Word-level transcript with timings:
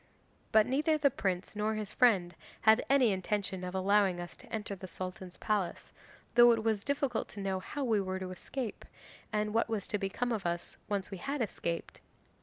'But 0.51 0.65
neither 0.65 0.97
the 0.97 1.11
prince 1.11 1.55
nor 1.55 1.75
his 1.75 1.91
friend 1.93 2.33
had 2.61 2.83
any 2.89 3.11
intention 3.11 3.63
of 3.63 3.75
allowing 3.75 4.19
us 4.19 4.35
to 4.37 4.51
enter 4.51 4.73
the 4.75 4.87
Sultan's 4.87 5.37
palace, 5.37 5.93
though 6.33 6.51
it 6.53 6.63
was 6.63 6.83
difficult 6.83 7.27
to 7.27 7.39
know 7.39 7.59
how 7.59 7.83
we 7.83 8.01
were 8.01 8.17
to 8.17 8.31
escape, 8.31 8.83
and 9.31 9.53
what 9.53 9.69
was 9.69 9.85
to 9.89 9.99
become 9.99 10.31
of 10.31 10.43
us 10.43 10.75
when 10.87 10.97
once 11.01 11.11
we 11.11 11.19
had 11.19 11.39
escaped. 11.43 12.01